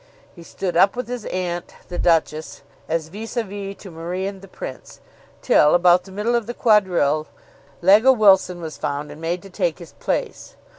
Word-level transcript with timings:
He 0.35 0.41
stood 0.41 0.75
up 0.75 0.95
with 0.95 1.07
his 1.07 1.25
aunt, 1.27 1.75
the 1.87 1.99
Duchess, 1.99 2.63
as 2.89 3.09
vis 3.09 3.37
a 3.37 3.43
vis 3.43 3.75
to 3.83 3.91
Marie 3.91 4.25
and 4.25 4.41
the 4.41 4.47
Prince, 4.47 4.99
till, 5.43 5.75
about 5.75 6.05
the 6.05 6.11
middle 6.11 6.33
of 6.33 6.47
the 6.47 6.55
quadrille, 6.55 7.27
Legge 7.83 8.05
Wilson 8.17 8.61
was 8.61 8.77
found 8.77 9.11
and 9.11 9.21
made 9.21 9.43
to 9.43 9.49
take 9.51 9.77
his 9.77 9.93
place. 9.99 10.55